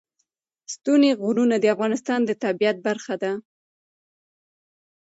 [0.73, 3.31] ستوني غرونه د افغانستان د طبیعت برخه ده.